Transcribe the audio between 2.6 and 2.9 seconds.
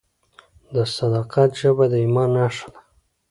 ده.